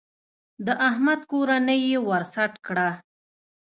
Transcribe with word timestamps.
د 0.65 0.67
احمد 0.89 1.21
کورنۍ 1.31 1.81
يې 1.89 1.97
ور 2.07 2.23
سټ 2.33 2.53
کړه. 2.65 2.89